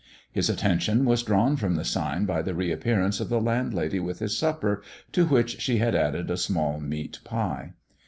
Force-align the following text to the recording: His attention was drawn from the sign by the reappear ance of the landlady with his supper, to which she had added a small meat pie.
His 0.31 0.49
attention 0.49 1.05
was 1.05 1.21
drawn 1.21 1.57
from 1.57 1.75
the 1.75 1.85
sign 1.85 2.25
by 2.25 2.41
the 2.41 2.55
reappear 2.55 2.99
ance 3.03 3.19
of 3.19 3.29
the 3.29 3.39
landlady 3.39 3.99
with 3.99 4.17
his 4.17 4.35
supper, 4.35 4.81
to 5.11 5.27
which 5.27 5.61
she 5.61 5.77
had 5.77 5.93
added 5.93 6.31
a 6.31 6.37
small 6.37 6.79
meat 6.79 7.19
pie. 7.23 7.73